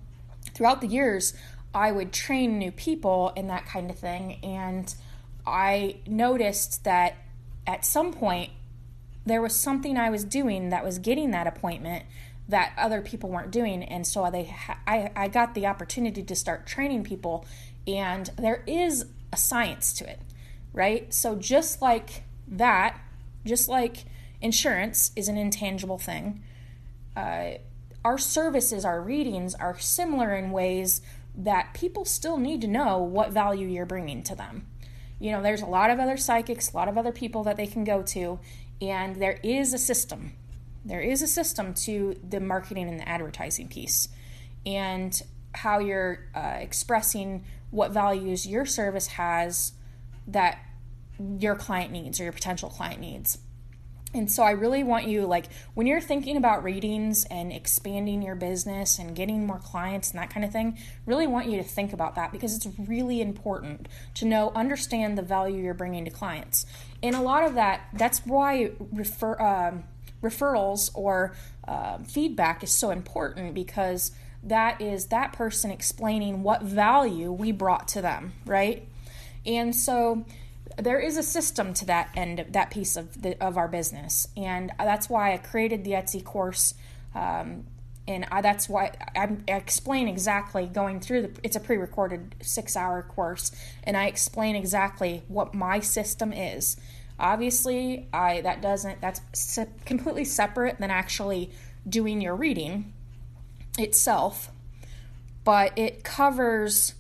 throughout 0.55 0.81
the 0.81 0.87
years 0.87 1.35
I 1.75 1.93
would 1.93 2.13
train 2.13 2.59
new 2.59 2.73
people 2.73 3.33
and 3.37 3.51
that 3.51 3.67
kind 3.67 3.91
of 3.91 3.99
thing, 3.99 4.39
and 4.43 4.95
I 5.47 5.97
noticed 6.07 6.85
that 6.85 7.17
at 7.67 7.85
some 7.85 8.13
point 8.13 8.51
there 9.27 9.43
was 9.43 9.55
something 9.55 9.99
I 9.99 10.09
was 10.09 10.25
doing 10.25 10.71
that 10.71 10.85
was 10.85 10.99
getting 10.99 11.33
that 11.33 11.47
appointment 11.47 12.05
that 12.49 12.73
other 12.79 13.03
people 13.03 13.29
weren't 13.29 13.51
doing. 13.51 13.83
And 13.83 14.07
so 14.07 14.29
they 14.31 14.55
I, 14.87 15.11
I 15.15 15.29
got 15.29 15.55
the 15.55 15.67
opportunity 15.67 16.23
to 16.23 16.35
start 16.35 16.67
training 16.67 17.05
people 17.05 17.45
and 17.87 18.31
there 18.39 18.63
is 18.67 19.07
a 19.33 19.37
science 19.37 19.93
to 19.95 20.09
it 20.09 20.21
right? 20.77 21.13
So 21.13 21.35
just 21.35 21.83
like 21.83 22.23
that 22.47 23.01
just 23.45 23.69
like 23.69 24.05
insurance 24.41 25.11
is 25.17 25.27
an 25.29 25.37
intangible 25.37 25.99
thing 25.99 26.43
uh, 27.17 27.53
our 28.05 28.19
services 28.19 28.85
our 28.85 29.01
readings 29.01 29.55
are 29.55 29.79
similar 29.79 30.35
in 30.35 30.51
ways 30.51 31.01
that 31.35 31.75
people 31.75 32.05
still 32.05 32.37
need 32.37 32.61
to 32.61 32.69
know 32.69 32.99
what 32.99 33.31
value 33.31 33.67
you're 33.67 33.87
bringing 33.87 34.23
to 34.23 34.35
them. 34.35 34.67
You 35.19 35.33
know, 35.33 35.43
there's 35.43 35.63
a 35.63 35.67
lot 35.67 35.91
of 35.91 35.99
other 35.99 36.17
psychics, 36.17 36.73
a 36.73 36.77
lot 36.77 36.89
of 36.89 36.97
other 36.97 37.13
people 37.13 37.43
that 37.45 37.57
they 37.57 37.67
can 37.67 37.85
go 37.85 38.03
to, 38.03 38.39
and 38.81 39.17
there 39.17 39.39
is 39.43 39.73
a 39.75 39.79
system. 39.79 40.33
There 40.85 41.01
is 41.01 41.23
a 41.23 41.27
system 41.27 41.75
to 41.75 42.19
the 42.29 42.41
marketing 42.41 42.89
and 42.89 43.01
the 43.01 43.09
advertising 43.09 43.69
piece, 43.69 44.09
and 44.65 45.21
how 45.55 45.79
you're 45.79 46.29
uh, 46.35 46.59
expressing 46.61 47.45
what 47.71 47.91
values 47.91 48.47
your 48.47 48.67
service 48.67 49.09
has 49.09 49.73
that 50.29 50.59
your 51.39 51.57
client 51.57 51.93
needs 51.93 52.21
or 52.21 52.25
your 52.25 52.33
potential 52.33 52.69
client 52.69 53.01
needs. 53.01 53.39
And 54.17 54.31
so 54.31 54.43
I 54.43 54.53
really 54.53 54.83
want 54.83 55.07
you 55.07 55.27
like 55.27 55.47
when 55.75 55.87
you're 55.87 56.01
thinking 56.01 56.37
about 56.37 56.65
readings 56.65 57.25
and 57.31 57.53
expanding 57.53 58.23
your 58.23 58.35
business 58.35 58.99
and 58.99 59.15
getting 59.15 59.47
more 59.47 59.59
clients 59.59 60.11
and 60.11 60.19
that 60.19 60.31
kind 60.31 60.45
of 60.45 60.53
thing, 60.53 60.79
really 61.05 61.27
want 61.27 61.47
you 61.47 61.59
to 61.59 61.63
think 61.63 61.93
about 61.93 62.15
that 62.17 62.33
because 62.33 62.57
it's 62.57 62.67
really 62.79 63.21
important 63.21 63.89
to 64.15 64.25
know 64.25 64.53
understand 64.55 65.17
the 65.17 65.23
value 65.23 65.63
you're 65.63 65.75
bringing 65.75 66.05
to 66.05 66.11
clients. 66.11 66.67
And 67.03 67.15
a 67.15 67.21
lot 67.21 67.45
of 67.45 67.55
that 67.55 67.89
that's 67.93 68.21
why 68.27 68.71
refer 68.93 69.41
um, 69.41 69.85
referrals 70.23 70.91
or 70.95 71.35
uh, 71.69 71.99
feedback 71.99 72.63
is 72.63 72.71
so 72.71 72.91
important 72.91 73.55
because 73.55 74.13
that 74.43 74.81
is 74.81 75.07
that 75.07 75.33
person 75.33 75.71
explaining 75.71 76.43
what 76.43 76.63
value 76.63 77.33
we 77.33 77.53
brought 77.53 77.89
to 77.89 78.01
them, 78.01 78.33
right? 78.45 78.89
And 79.45 79.75
so 79.75 80.25
there 80.77 81.01
is 81.01 81.17
a 81.17 81.23
system 81.23 81.73
to 81.75 81.87
that 81.87 82.11
end 82.15 82.41
of 82.41 82.53
that 82.53 82.71
piece 82.71 82.97
of 82.97 83.23
the, 83.23 83.43
of 83.43 83.57
our 83.57 83.69
business. 83.69 84.29
And 84.37 84.73
that's 84.79 85.09
why 85.09 85.33
i 85.33 85.39
created 85.39 85.85
the 85.85 85.93
etsy 85.93 86.23
course 86.23 86.75
um, 87.15 87.65
and 88.09 88.25
I, 88.31 88.41
that's 88.41 88.69
why 88.69 88.93
I'm, 89.17 89.45
i 89.49 89.53
explain 89.53 90.09
exactly 90.09 90.67
going 90.67 91.01
through 91.01 91.23
the 91.23 91.31
it's 91.43 91.57
a 91.57 91.61
pre-recorded 91.61 92.37
six 92.41 92.77
hour 92.77 93.03
course 93.03 93.53
and 93.85 93.97
i 93.97 94.07
explain 94.07 94.57
exactly 94.57 95.23
what 95.29 95.55
my 95.55 95.81
system 95.81 96.33
is. 96.33 96.77
Obviously 97.19 98.09
i 98.13 98.43
that 98.43 98.61
doesn't 98.61 99.01
that's 99.01 99.21
se- 99.33 99.69
completely 99.85 100.25
separate 100.25 100.79
than 100.79 100.91
actually 100.91 101.51
doing 101.89 102.21
your 102.21 102.37
reading 102.37 102.93
itself 103.79 104.51
but 105.45 105.73
it 105.79 106.05
covers 106.05 106.95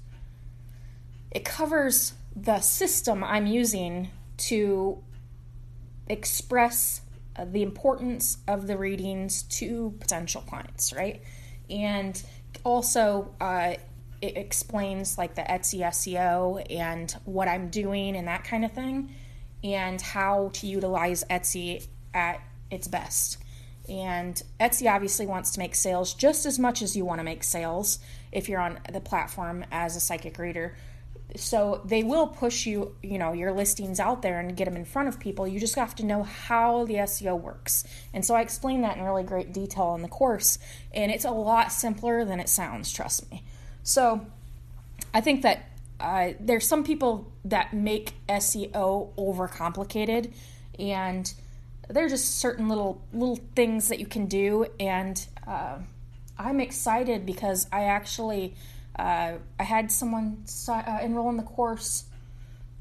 it 1.31 1.45
covers 1.45 2.15
the 2.37 2.61
system 2.61 3.25
I'm 3.25 3.47
using 3.47 4.11
to 4.37 5.03
express 6.07 7.01
uh, 7.35 7.47
the 7.47 7.63
importance 7.63 8.39
of 8.47 8.67
the 8.67 8.77
readings 8.77 9.43
to 9.45 9.95
potential 9.99 10.43
clients, 10.43 10.93
right? 10.93 11.23
And 11.71 12.23
also, 12.63 13.35
uh, 13.41 13.75
it 14.21 14.37
explains 14.37 15.19
like 15.19 15.35
the 15.35 15.43
Etsy 15.43 15.81
SEO 15.81 16.65
and 16.71 17.11
what 17.25 17.49
I'm 17.49 17.69
doing 17.69 18.17
and 18.17 18.29
that 18.29 18.45
kind 18.45 18.65
of 18.65 18.73
thing, 18.73 19.15
and 19.65 20.01
how 20.01 20.51
to 20.55 20.67
utilize 20.67 21.25
Etsy 21.31 21.87
at 22.15 22.41
its 22.71 22.87
best. 22.87 23.39
And 23.89 24.41
Etsy 24.61 24.93
obviously 24.93 25.27
wants 25.27 25.53
to 25.53 25.59
make 25.59 25.75
sales 25.75 26.13
just 26.15 26.45
as 26.45 26.59
much 26.59 26.83
as 26.83 26.97
you 26.97 27.05
want 27.05 27.21
to 27.21 27.25
make 27.25 27.45
sales 27.45 27.99
if 28.33 28.49
you're 28.49 28.61
on 28.61 28.79
the 28.93 29.01
platform 29.01 29.65
as 29.71 29.97
a 29.97 30.01
psychic 30.01 30.39
reader 30.39 30.77
so 31.35 31.83
they 31.85 32.05
will 32.05 32.29
push 32.29 32.67
you 32.67 32.95
you 33.03 33.19
know 33.19 33.33
your 33.33 33.53
listings 33.53 33.99
out 33.99 34.23
there 34.23 34.39
and 34.39 34.57
get 34.57 34.67
them 34.67 34.77
in 34.77 34.85
front 34.85 35.09
of 35.09 35.19
people. 35.19 35.47
You 35.47 35.59
just 35.59 35.75
have 35.75 35.95
to 35.97 36.07
know 36.07 36.23
how 36.23 36.85
the 36.85 36.95
seo 36.95 37.39
works. 37.39 37.85
And 38.15 38.25
so 38.25 38.35
i 38.35 38.41
explain 38.41 38.83
that 38.83 38.97
in 38.97 39.03
really 39.03 39.25
great 39.25 39.53
detail 39.53 39.95
in 39.95 40.03
the 40.03 40.09
course 40.09 40.59
and 40.95 41.11
it's 41.11 41.25
a 41.25 41.31
lot 41.31 41.73
simpler 41.73 42.25
than 42.25 42.39
it 42.41 42.49
sounds 42.49 42.93
trust 42.93 43.31
me. 43.31 43.43
So 43.83 44.27
i 45.13 45.21
think 45.21 45.43
that 45.43 45.71
uh, 45.99 46.33
there's 46.39 46.69
some 46.69 46.85
people 46.85 47.33
that 47.45 47.73
make 47.73 48.13
seo 48.29 49.15
overcomplicated 49.17 50.33
and 50.79 51.33
there 51.89 52.05
are 52.05 52.09
just 52.09 52.39
certain 52.39 52.69
little 52.69 53.03
little 53.13 53.41
things 53.55 53.89
that 53.89 53.99
you 53.99 54.07
can 54.07 54.27
do. 54.27 54.67
And 54.79 55.27
uh, 55.47 55.79
i'm 56.39 56.61
excited 56.61 57.27
because 57.27 57.67
i 57.73 57.83
actually 57.85 58.55
uh, 58.99 59.35
I 59.59 59.63
had 59.63 59.93
someone 59.93 60.45
uh, 60.69 60.99
enroll 61.03 61.29
in 61.31 61.37
the 61.37 61.43
course 61.43 62.05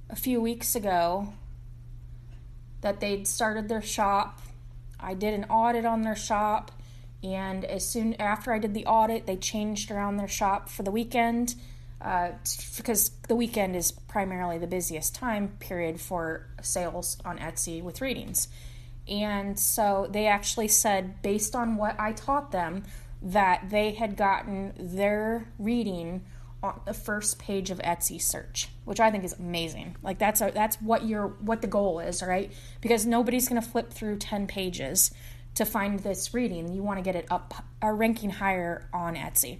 a 0.09 0.15
few 0.15 0.39
weeks 0.41 0.75
ago 0.75 1.33
that 2.81 2.99
they'd 2.99 3.27
started 3.27 3.67
their 3.67 3.81
shop. 3.81 4.41
I 4.99 5.13
did 5.13 5.33
an 5.33 5.45
audit 5.45 5.85
on 5.85 6.03
their 6.03 6.15
shop, 6.15 6.71
and 7.23 7.65
as 7.65 7.87
soon 7.87 8.13
after 8.15 8.53
I 8.53 8.59
did 8.59 8.73
the 8.73 8.85
audit, 8.85 9.25
they 9.25 9.35
changed 9.35 9.91
around 9.91 10.17
their 10.17 10.27
shop 10.27 10.69
for 10.69 10.83
the 10.83 10.91
weekend 10.91 11.55
uh, 12.01 12.31
because 12.77 13.09
the 13.27 13.35
weekend 13.35 13.75
is 13.75 13.91
primarily 13.91 14.57
the 14.57 14.67
busiest 14.67 15.15
time 15.15 15.49
period 15.59 15.99
for 15.99 16.47
sales 16.61 17.17
on 17.25 17.39
Etsy 17.39 17.81
with 17.81 17.99
readings. 18.01 18.47
And 19.07 19.59
so 19.59 20.07
they 20.09 20.27
actually 20.27 20.67
said, 20.67 21.21
based 21.21 21.55
on 21.55 21.77
what 21.77 21.99
I 21.99 22.11
taught 22.11 22.51
them, 22.51 22.83
that 23.21 23.69
they 23.69 23.91
had 23.91 24.15
gotten 24.15 24.73
their 24.77 25.51
reading 25.57 26.23
on 26.61 26.81
the 26.85 26.93
first 26.93 27.39
page 27.39 27.69
of 27.69 27.79
Etsy 27.79 28.21
search, 28.21 28.69
which 28.85 28.99
I 28.99 29.11
think 29.11 29.23
is 29.23 29.33
amazing. 29.33 29.95
Like 30.01 30.17
that's 30.17 30.41
a, 30.41 30.51
that's 30.53 30.77
what 30.81 31.05
your 31.05 31.27
what 31.41 31.61
the 31.61 31.67
goal 31.67 31.99
is, 31.99 32.21
right? 32.21 32.51
Because 32.81 33.05
nobody's 33.05 33.47
going 33.47 33.61
to 33.61 33.67
flip 33.67 33.91
through 33.91 34.17
10 34.17 34.47
pages 34.47 35.11
to 35.55 35.65
find 35.65 35.99
this 35.99 36.33
reading. 36.33 36.73
You 36.73 36.83
want 36.83 36.97
to 36.97 37.03
get 37.03 37.15
it 37.15 37.27
up 37.31 37.53
a 37.81 37.93
ranking 37.93 38.29
higher 38.29 38.89
on 38.93 39.15
Etsy. 39.15 39.59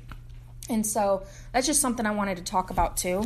And 0.70 0.86
so 0.86 1.24
that's 1.54 1.68
just 1.68 1.80
something 1.80 2.06
I 2.06 2.12
wanted 2.12 2.38
to 2.38 2.44
talk 2.44 2.70
about 2.70 2.98
too. 2.98 3.24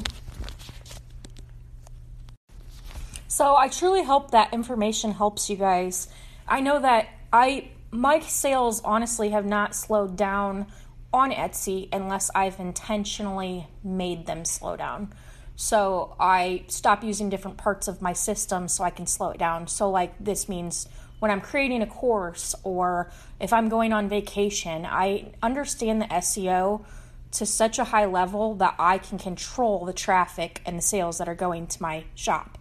So 3.27 3.55
I 3.55 3.69
truly 3.69 4.03
hope 4.03 4.31
that 4.31 4.53
information 4.53 5.11
helps 5.11 5.49
you 5.49 5.55
guys. 5.55 6.09
I 6.47 6.59
know 6.59 6.79
that 6.79 7.07
I 7.31 7.69
my 7.91 8.19
sales 8.19 8.81
honestly 8.83 9.29
have 9.29 9.45
not 9.45 9.75
slowed 9.75 10.15
down 10.15 10.67
on 11.11 11.31
Etsy 11.31 11.89
unless 11.91 12.29
I've 12.35 12.59
intentionally 12.59 13.67
made 13.83 14.25
them 14.25 14.45
slow 14.45 14.75
down. 14.75 15.13
So 15.55 16.15
I 16.19 16.63
stop 16.67 17.03
using 17.03 17.29
different 17.29 17.57
parts 17.57 17.87
of 17.87 18.01
my 18.01 18.13
system 18.13 18.67
so 18.67 18.83
I 18.83 18.91
can 18.91 19.07
slow 19.07 19.31
it 19.31 19.39
down. 19.39 19.67
So, 19.67 19.89
like, 19.89 20.13
this 20.19 20.47
means 20.47 20.87
when 21.19 21.31
I'm 21.31 21.41
creating 21.41 21.81
a 21.81 21.87
course 21.87 22.55
or 22.63 23.11
if 23.39 23.51
I'm 23.51 23.67
going 23.67 23.91
on 23.91 24.07
vacation, 24.07 24.85
I 24.85 25.33
understand 25.41 26.01
the 26.01 26.05
SEO 26.05 26.85
to 27.31 27.45
such 27.45 27.77
a 27.77 27.83
high 27.83 28.05
level 28.05 28.55
that 28.55 28.75
I 28.79 28.99
can 28.99 29.17
control 29.17 29.85
the 29.85 29.93
traffic 29.93 30.61
and 30.65 30.77
the 30.77 30.81
sales 30.81 31.17
that 31.17 31.27
are 31.27 31.35
going 31.35 31.67
to 31.67 31.81
my 31.81 32.05
shop. 32.15 32.57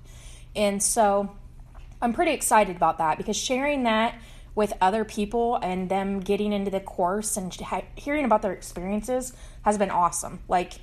And 0.57 0.83
so 0.83 1.37
I'm 2.03 2.13
pretty 2.13 2.33
excited 2.33 2.77
about 2.77 2.99
that 2.99 3.17
because 3.17 3.37
sharing 3.37 3.85
that 3.85 4.19
with 4.59 4.73
other 4.81 5.05
people 5.05 5.55
and 5.63 5.89
them 5.89 6.19
getting 6.19 6.53
into 6.53 6.69
the 6.69 6.81
course 6.81 7.37
and 7.37 7.57
hearing 7.95 8.25
about 8.25 8.43
their 8.43 8.53
experiences 8.53 9.33
has 9.63 9.79
been 9.79 9.89
awesome. 9.89 10.41
Like 10.49 10.81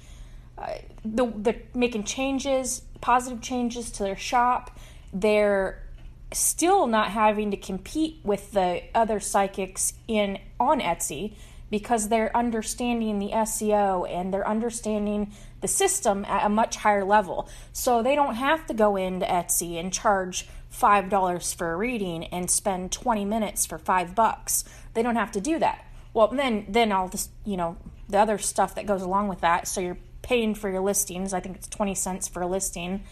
uh, 0.57 0.75
the 1.03 1.25
the 1.25 1.57
making 1.73 2.05
changes, 2.05 2.83
positive 3.01 3.41
changes 3.41 3.91
to 3.91 4.03
their 4.03 4.15
shop. 4.15 4.79
They're 5.11 5.83
still 6.31 6.87
not 6.87 7.09
having 7.09 7.51
to 7.51 7.57
compete 7.57 8.21
with 8.23 8.53
the 8.53 8.81
other 8.95 9.19
psychics 9.19 9.91
in 10.07 10.39
on 10.57 10.79
Etsy 10.79 11.33
because 11.69 12.07
they're 12.07 12.31
understanding 12.33 13.19
the 13.19 13.31
SEO 13.31 14.09
and 14.09 14.33
they're 14.33 14.47
understanding 14.47 15.33
the 15.65 15.71
system 15.71 16.23
at 16.25 16.45
a 16.45 16.49
much 16.49 16.75
higher 16.75 17.03
level. 17.03 17.49
So 17.73 18.03
they 18.03 18.13
don't 18.13 18.35
have 18.35 18.67
to 18.67 18.73
go 18.75 18.95
into 18.95 19.25
Etsy 19.25 19.79
and 19.79 19.91
charge 19.91 20.47
$5 20.71 21.55
for 21.55 21.73
a 21.73 21.75
reading 21.75 22.25
and 22.25 22.51
spend 22.51 22.91
20 22.91 23.25
minutes 23.25 23.65
for 23.65 23.79
5 23.79 24.13
bucks. 24.13 24.63
They 24.93 25.01
don't 25.01 25.15
have 25.15 25.31
to 25.31 25.41
do 25.41 25.57
that. 25.57 25.83
Well, 26.13 26.27
then 26.27 26.67
then 26.69 26.91
all 26.91 27.07
this, 27.07 27.29
you 27.45 27.57
know, 27.57 27.77
the 28.07 28.19
other 28.19 28.37
stuff 28.37 28.75
that 28.75 28.85
goes 28.85 29.01
along 29.01 29.27
with 29.27 29.41
that. 29.41 29.67
So 29.67 29.81
you're 29.81 29.97
paying 30.21 30.53
for 30.53 30.69
your 30.69 30.81
listings. 30.81 31.33
I 31.33 31.39
think 31.39 31.55
it's 31.55 31.67
20 31.67 31.95
cents 31.95 32.27
for 32.27 32.43
a 32.43 32.47
listing. 32.47 33.03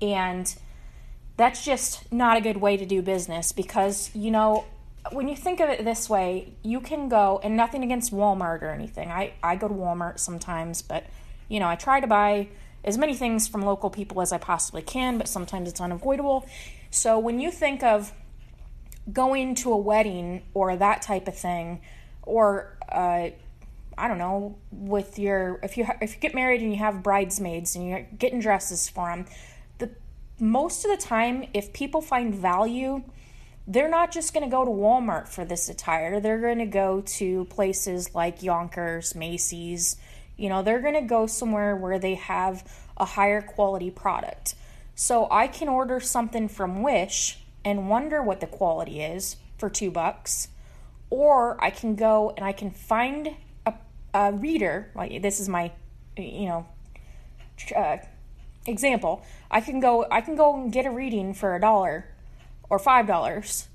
And 0.00 0.52
that's 1.36 1.62
just 1.62 2.10
not 2.10 2.38
a 2.38 2.40
good 2.40 2.56
way 2.56 2.78
to 2.78 2.86
do 2.86 3.02
business 3.02 3.52
because, 3.52 4.10
you 4.14 4.30
know, 4.30 4.64
when 5.12 5.28
you 5.28 5.36
think 5.36 5.60
of 5.60 5.68
it 5.68 5.84
this 5.84 6.08
way, 6.08 6.54
you 6.62 6.80
can 6.80 7.10
go, 7.10 7.38
and 7.42 7.54
nothing 7.54 7.84
against 7.84 8.12
Walmart 8.12 8.62
or 8.62 8.70
anything. 8.70 9.10
I, 9.10 9.34
I 9.42 9.56
go 9.56 9.68
to 9.68 9.74
Walmart 9.74 10.18
sometimes, 10.18 10.80
but, 10.82 11.04
you 11.48 11.60
know, 11.60 11.68
I 11.68 11.76
try 11.76 12.00
to 12.00 12.06
buy 12.06 12.48
as 12.84 12.96
many 12.96 13.14
things 13.14 13.48
from 13.48 13.62
local 13.62 13.90
people 13.90 14.20
as 14.20 14.32
I 14.32 14.38
possibly 14.38 14.82
can, 14.82 15.18
but 15.18 15.28
sometimes 15.28 15.68
it's 15.68 15.80
unavoidable. 15.80 16.46
So 16.90 17.18
when 17.18 17.40
you 17.40 17.50
think 17.50 17.82
of 17.82 18.12
going 19.12 19.54
to 19.56 19.72
a 19.72 19.76
wedding 19.76 20.42
or 20.54 20.76
that 20.76 21.02
type 21.02 21.28
of 21.28 21.36
thing, 21.36 21.80
or, 22.22 22.78
uh, 22.90 23.30
I 23.96 24.08
don't 24.08 24.18
know, 24.18 24.58
with 24.70 25.18
your 25.18 25.58
if 25.62 25.76
you 25.76 25.86
if 26.00 26.14
you 26.14 26.20
get 26.20 26.34
married 26.34 26.62
and 26.62 26.70
you 26.70 26.78
have 26.78 27.02
bridesmaids 27.02 27.74
and 27.74 27.88
you're 27.88 28.06
getting 28.16 28.38
dresses 28.38 28.88
for 28.88 29.08
them, 29.08 29.26
the 29.78 29.90
most 30.38 30.84
of 30.84 30.90
the 30.90 31.04
time 31.04 31.48
if 31.52 31.72
people 31.72 32.00
find 32.00 32.34
value 32.34 33.02
they're 33.68 33.90
not 33.90 34.10
just 34.10 34.32
going 34.32 34.42
to 34.42 34.50
go 34.50 34.64
to 34.64 34.70
Walmart 34.70 35.28
for 35.28 35.44
this 35.44 35.68
attire. 35.68 36.20
They're 36.20 36.40
going 36.40 36.58
to 36.58 36.66
go 36.66 37.02
to 37.02 37.44
places 37.44 38.14
like 38.14 38.40
Younkers, 38.40 39.14
Macy's. 39.14 39.96
You 40.38 40.48
know, 40.48 40.62
they're 40.62 40.80
going 40.80 40.94
to 40.94 41.02
go 41.02 41.26
somewhere 41.26 41.76
where 41.76 41.98
they 41.98 42.14
have 42.14 42.64
a 42.96 43.04
higher 43.04 43.42
quality 43.42 43.90
product. 43.90 44.54
So 44.94 45.28
I 45.30 45.46
can 45.46 45.68
order 45.68 46.00
something 46.00 46.48
from 46.48 46.82
Wish 46.82 47.40
and 47.64 47.90
wonder 47.90 48.22
what 48.22 48.40
the 48.40 48.46
quality 48.46 49.02
is 49.02 49.36
for 49.58 49.68
two 49.68 49.90
bucks. 49.90 50.48
Or 51.10 51.62
I 51.62 51.68
can 51.68 51.94
go 51.94 52.32
and 52.36 52.44
I 52.44 52.52
can 52.52 52.70
find 52.70 53.34
a, 53.66 53.74
a 54.14 54.32
reader. 54.32 54.90
Like 54.94 55.20
this 55.20 55.40
is 55.40 55.48
my, 55.48 55.72
you 56.16 56.46
know, 56.48 56.66
uh, 57.76 57.98
example. 58.66 59.24
I 59.50 59.60
can 59.60 59.80
go. 59.80 60.06
I 60.10 60.20
can 60.20 60.36
go 60.36 60.54
and 60.54 60.72
get 60.72 60.86
a 60.86 60.90
reading 60.90 61.34
for 61.34 61.54
a 61.54 61.60
dollar 61.60 62.06
or 62.70 62.78
$5 62.78 63.66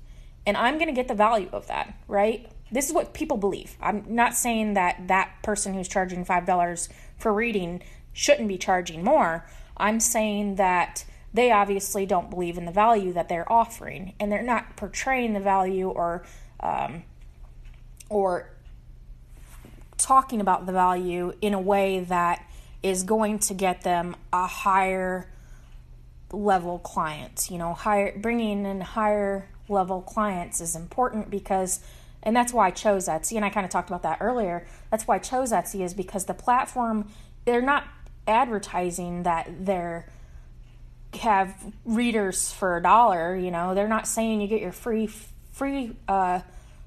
and 0.46 0.56
I'm 0.56 0.78
to 0.78 0.92
get 0.92 1.08
the 1.08 1.14
value 1.14 1.48
of 1.52 1.66
that, 1.68 1.94
right? 2.06 2.46
This 2.70 2.88
is 2.88 2.92
what 2.94 3.14
people 3.14 3.36
believe. 3.36 3.76
I'm 3.80 4.04
not 4.08 4.34
saying 4.34 4.74
that 4.74 5.08
that 5.08 5.42
person 5.42 5.74
who's 5.74 5.88
charging 5.88 6.24
$5 6.24 6.88
for 7.18 7.32
reading 7.32 7.82
shouldn't 8.12 8.48
be 8.48 8.58
charging 8.58 9.04
more. 9.04 9.46
I'm 9.76 10.00
saying 10.00 10.56
that 10.56 11.04
they 11.32 11.50
obviously 11.50 12.06
don't 12.06 12.30
believe 12.30 12.56
in 12.56 12.64
the 12.64 12.72
value 12.72 13.12
that 13.12 13.28
they're 13.28 13.50
offering 13.50 14.14
and 14.20 14.30
they're 14.30 14.42
not 14.42 14.76
portraying 14.76 15.32
the 15.34 15.40
value 15.40 15.88
or 15.88 16.24
um, 16.60 17.02
or 18.08 18.50
talking 19.98 20.40
about 20.40 20.66
the 20.66 20.72
value 20.72 21.34
in 21.40 21.54
a 21.54 21.60
way 21.60 22.00
that 22.00 22.48
is 22.82 23.02
going 23.02 23.38
to 23.40 23.54
get 23.54 23.82
them 23.82 24.14
a 24.32 24.46
higher 24.46 25.28
level 26.30 26.78
clients. 26.78 27.50
You 27.50 27.58
know, 27.58 27.74
higher 27.74 28.16
bringing 28.16 28.64
in 28.64 28.80
higher 28.80 29.48
level 29.68 30.02
clients 30.02 30.60
is 30.60 30.76
important 30.76 31.30
because 31.30 31.80
and 32.24 32.34
that's 32.34 32.52
why 32.52 32.66
I 32.66 32.70
chose 32.70 33.06
Etsy 33.06 33.36
and 33.36 33.44
I 33.44 33.50
kind 33.50 33.64
of 33.64 33.70
talked 33.70 33.88
about 33.88 34.02
that 34.02 34.18
earlier. 34.20 34.66
That's 34.90 35.06
why 35.06 35.16
I 35.16 35.18
chose 35.18 35.52
Etsy 35.52 35.84
is 35.84 35.94
because 35.94 36.24
the 36.24 36.34
platform 36.34 37.08
they're 37.44 37.62
not 37.62 37.84
advertising 38.26 39.22
that 39.24 39.48
they're 39.66 40.06
have 41.20 41.54
readers 41.84 42.52
for 42.52 42.76
a 42.76 42.82
dollar, 42.82 43.36
you 43.36 43.52
know. 43.52 43.74
They're 43.74 43.86
not 43.86 44.08
saying 44.08 44.40
you 44.40 44.48
get 44.48 44.60
your 44.60 44.72
free 44.72 45.06
free 45.52 45.96
uh 46.08 46.40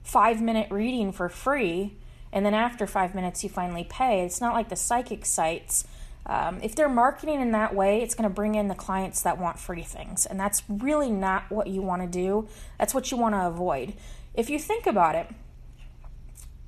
5 0.04 0.42
minute 0.42 0.72
reading 0.72 1.12
for 1.12 1.28
free 1.30 1.98
and 2.32 2.46
then 2.46 2.54
after 2.54 2.88
5 2.88 3.16
minutes 3.16 3.44
you 3.44 3.50
finally 3.50 3.86
pay. 3.90 4.26
It's 4.26 4.42
not 4.42 4.54
like 4.54 4.70
the 4.70 4.76
psychic 4.76 5.26
sites 5.26 5.86
um, 6.28 6.60
if 6.62 6.76
they're 6.76 6.90
marketing 6.90 7.40
in 7.40 7.52
that 7.52 7.74
way, 7.74 8.02
it's 8.02 8.14
going 8.14 8.30
to 8.30 8.34
bring 8.34 8.56
in 8.56 8.68
the 8.68 8.76
clients 8.76 9.22
that 9.22 9.38
want 9.40 9.60
free 9.60 9.82
things. 9.82 10.26
And 10.26 10.38
that's 10.38 10.62
really 10.68 11.10
not 11.10 11.50
what 11.50 11.68
you 11.68 11.82
want 11.82 12.02
to 12.02 12.08
do. 12.08 12.50
That's 12.78 12.94
what 12.94 13.12
you 13.12 13.18
want 13.18 13.34
to 13.34 13.48
avoid. 13.48 13.94
If 14.38 14.52
you 14.52 14.60
think 14.60 14.86
about 14.86 15.16
it, 15.16 15.28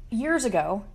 years 0.09 0.43
ago, 0.43 0.85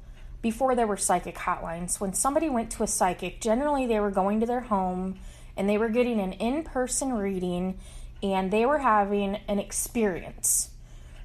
before 0.43 0.75
there 0.75 0.89
were 0.89 0.97
psychic 0.97 1.37
hotlines, 1.37 2.01
when 2.01 2.15
somebody 2.15 2.51
went 2.51 2.73
to 2.73 2.83
a 2.83 2.89
psychic, 2.89 3.41
generally 3.41 3.87
they 3.87 4.01
were 4.01 4.11
going 4.11 4.41
to 4.41 4.47
their 4.47 4.63
home 4.63 5.21
and 5.57 5.69
they 5.69 5.79
were 5.79 5.89
getting 5.89 6.19
an 6.19 6.33
in 6.33 6.65
person 6.65 7.13
reading 7.13 7.79
and 8.25 8.51
they 8.51 8.67
were 8.67 8.79
having 8.79 9.37
an 9.47 9.61
experience. 9.61 10.71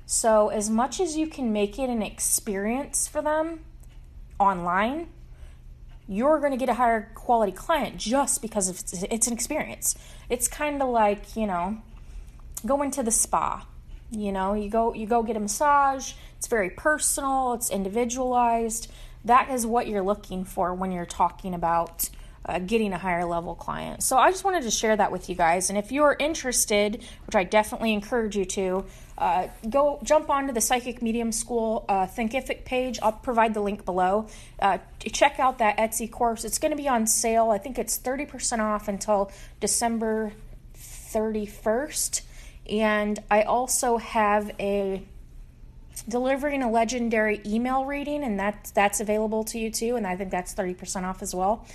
So, 0.05 0.49
as 0.49 0.69
much 0.69 0.99
as 0.99 1.17
you 1.17 1.25
can 1.25 1.51
make 1.51 1.79
it 1.79 1.89
an 1.89 2.03
experience 2.03 3.07
for 3.07 3.23
them 3.23 3.62
online, 4.39 5.09
you're 6.07 6.39
going 6.39 6.51
to 6.51 6.57
get 6.57 6.69
a 6.69 6.75
higher 6.75 7.12
quality 7.15 7.51
client 7.51 7.97
just 7.97 8.43
because 8.43 8.69
it's, 8.69 9.01
it's 9.01 9.25
an 9.25 9.33
experience. 9.33 9.95
It's 10.29 10.47
kind 10.47 10.79
of 10.79 10.89
like, 10.89 11.35
you 11.35 11.47
know, 11.47 11.81
going 12.67 12.91
to 12.91 13.01
the 13.01 13.12
spa. 13.12 13.65
You 14.12 14.32
know, 14.32 14.54
you 14.54 14.69
go 14.69 14.93
you 14.93 15.06
go 15.06 15.24
get 15.24 15.38
a 15.38 15.39
massage. 15.39 16.13
It's 16.38 16.48
very 16.48 16.69
personal, 16.69 17.54
it's 17.54 17.69
individualized. 17.69 18.91
That 19.26 19.50
is 19.50 19.65
what 19.65 19.88
you're 19.88 20.02
looking 20.02 20.45
for 20.45 20.74
when 20.74 20.91
you're 20.91 21.06
talking 21.06 21.54
about 21.54 22.10
uh, 22.45 22.60
getting 22.60 22.93
a 22.93 22.98
higher 22.98 23.26
level 23.26 23.54
client. 23.54 24.02
So 24.02 24.17
I 24.17 24.32
just 24.32 24.43
wanted 24.43 24.63
to 24.63 24.72
share 24.72 24.95
that 24.95 25.12
with 25.12 25.30
you 25.30 25.36
guys. 25.36 25.69
And 25.69 25.78
if 25.78 25.91
you're 25.91 26.15
interested, 26.17 27.04
which 27.26 27.36
I 27.36 27.43
definitely 27.43 27.93
encourage 27.93 28.36
you 28.36 28.45
to, 28.45 28.86
uh, 29.17 29.48
go 29.69 30.00
jump 30.04 30.30
onto 30.30 30.54
the 30.54 30.62
Psychic 30.62 31.02
Medium 31.02 31.32
School 31.32 31.86
uh, 31.89 32.08
Thinkific 32.08 32.63
page. 32.63 32.98
I'll 33.04 33.12
provide 33.12 33.54
the 33.54 33.60
link 33.60 33.84
below. 33.84 34.28
Uh, 34.60 34.78
check 35.00 35.39
out 35.39 35.58
that 35.58 35.78
Etsy 35.78 36.10
course. 36.10 36.45
It's 36.45 36.58
going 36.58 36.72
to 36.72 36.78
be 36.78 36.88
on 36.88 37.06
sale. 37.06 37.50
I 37.50 37.58
think 37.58 37.78
it's 37.78 38.00
30% 38.00 38.60
off 38.60 38.88
until 38.88 39.32
December 39.60 40.32
31st. 40.76 42.22
And 42.69 43.19
I 43.29 43.43
also 43.43 43.97
have 43.97 44.51
a 44.60 45.03
delivering 46.08 46.63
a 46.63 46.71
legendary 46.71 47.41
email 47.45 47.86
reading 47.86 48.23
and 48.23 48.39
that's 48.39 48.71
that's 48.71 48.99
available 49.01 49.43
to 49.43 49.60
you 49.60 49.69
too 49.69 49.97
and 49.97 50.08
i 50.08 50.15
think 50.15 50.32
that's 50.32 50.53
30% 50.55 51.03
off 51.03 51.21
as 51.21 51.36
well 51.36 51.65